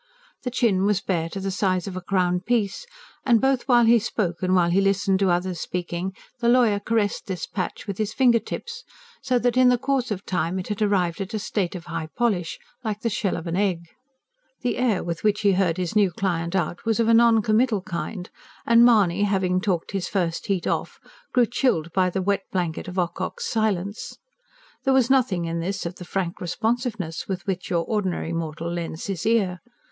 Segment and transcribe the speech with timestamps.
[0.41, 2.87] The chin was bare to the size of a crown piece;
[3.23, 7.27] and, both while he spoke and while he listened to others speaking, the lawyer caressed
[7.27, 8.83] this patch with his finger tips;
[9.21, 12.09] so that in the course of time it had arrived at a state of high
[12.17, 13.89] polish like the shell of an egg.
[14.61, 17.83] The air with which he heard his new client out was of a non committal
[17.83, 18.27] kind;
[18.65, 20.97] and Mahony, having talked his first heat off,
[21.31, 24.17] grew chilled by the wet blanket of Ocock's silence.
[24.83, 29.05] There was nothing in this of the frank responsiveness with which your ordinary mortal lends
[29.05, 29.59] his ear.